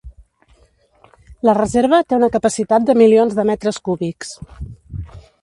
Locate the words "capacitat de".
2.37-2.97